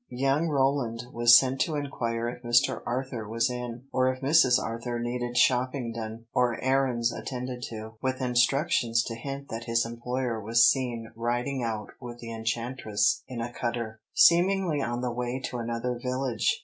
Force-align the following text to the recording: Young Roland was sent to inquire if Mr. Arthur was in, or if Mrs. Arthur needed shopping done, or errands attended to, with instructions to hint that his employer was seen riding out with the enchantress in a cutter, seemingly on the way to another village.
Young 0.09 0.47
Roland 0.47 1.03
was 1.13 1.37
sent 1.37 1.61
to 1.61 1.75
inquire 1.75 2.27
if 2.27 2.41
Mr. 2.41 2.81
Arthur 2.87 3.27
was 3.29 3.51
in, 3.51 3.83
or 3.93 4.11
if 4.11 4.19
Mrs. 4.21 4.57
Arthur 4.57 4.97
needed 4.99 5.37
shopping 5.37 5.93
done, 5.93 6.25
or 6.33 6.59
errands 6.59 7.11
attended 7.13 7.61
to, 7.69 7.97
with 8.01 8.19
instructions 8.19 9.03
to 9.03 9.13
hint 9.13 9.49
that 9.49 9.65
his 9.65 9.85
employer 9.85 10.41
was 10.41 10.65
seen 10.67 11.11
riding 11.15 11.61
out 11.61 11.91
with 11.99 12.17
the 12.17 12.33
enchantress 12.33 13.21
in 13.27 13.41
a 13.41 13.53
cutter, 13.53 13.99
seemingly 14.11 14.81
on 14.81 15.01
the 15.01 15.11
way 15.13 15.39
to 15.39 15.59
another 15.59 15.99
village. 16.01 16.59